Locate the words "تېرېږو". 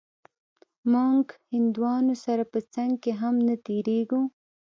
3.65-4.21